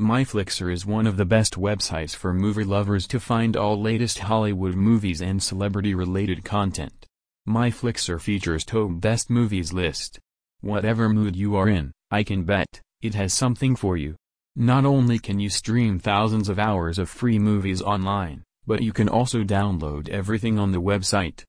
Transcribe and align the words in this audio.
MyFlixer 0.00 0.72
is 0.72 0.84
one 0.84 1.06
of 1.06 1.16
the 1.16 1.24
best 1.24 1.54
websites 1.54 2.16
for 2.16 2.34
movie 2.34 2.64
lovers 2.64 3.06
to 3.06 3.20
find 3.20 3.56
all 3.56 3.80
latest 3.80 4.18
Hollywood 4.18 4.74
movies 4.74 5.22
and 5.22 5.40
celebrity-related 5.40 6.44
content. 6.44 7.06
MyFlixer 7.48 8.20
features 8.20 8.64
top 8.64 8.90
best 9.00 9.30
movies 9.30 9.72
list. 9.72 10.18
Whatever 10.60 11.08
mood 11.08 11.36
you 11.36 11.54
are 11.54 11.68
in, 11.68 11.92
I 12.10 12.24
can 12.24 12.42
bet, 12.42 12.80
it 13.02 13.14
has 13.14 13.32
something 13.32 13.76
for 13.76 13.96
you. 13.96 14.16
Not 14.56 14.84
only 14.84 15.20
can 15.20 15.38
you 15.38 15.48
stream 15.48 16.00
thousands 16.00 16.48
of 16.48 16.58
hours 16.58 16.98
of 16.98 17.08
free 17.08 17.38
movies 17.38 17.80
online, 17.80 18.42
but 18.66 18.82
you 18.82 18.92
can 18.92 19.08
also 19.08 19.44
download 19.44 20.08
everything 20.08 20.58
on 20.58 20.72
the 20.72 20.82
website. 20.82 21.42